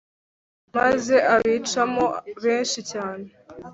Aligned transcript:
maze 0.77 1.15
abicamo 1.33 2.05
benshi 2.43 2.79
cyane 2.91 3.27